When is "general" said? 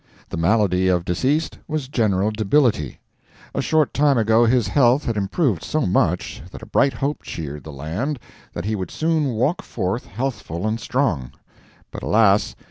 1.87-2.31